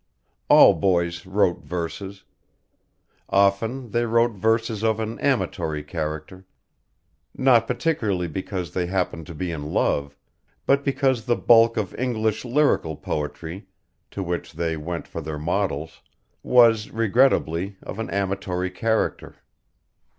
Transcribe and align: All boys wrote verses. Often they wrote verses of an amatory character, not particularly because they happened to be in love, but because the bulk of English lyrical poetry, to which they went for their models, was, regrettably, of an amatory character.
All 0.49 0.73
boys 0.73 1.27
wrote 1.27 1.61
verses. 1.63 2.23
Often 3.29 3.91
they 3.91 4.05
wrote 4.07 4.31
verses 4.31 4.83
of 4.83 4.99
an 4.99 5.19
amatory 5.19 5.83
character, 5.83 6.43
not 7.37 7.67
particularly 7.67 8.27
because 8.27 8.71
they 8.73 8.87
happened 8.87 9.27
to 9.27 9.35
be 9.35 9.51
in 9.51 9.61
love, 9.71 10.17
but 10.65 10.83
because 10.83 11.25
the 11.25 11.35
bulk 11.35 11.77
of 11.77 11.93
English 11.99 12.43
lyrical 12.43 12.95
poetry, 12.95 13.67
to 14.09 14.23
which 14.23 14.53
they 14.53 14.75
went 14.75 15.07
for 15.07 15.21
their 15.21 15.37
models, 15.37 16.01
was, 16.41 16.89
regrettably, 16.89 17.77
of 17.83 17.99
an 17.99 18.09
amatory 18.09 18.71
character. 18.71 19.35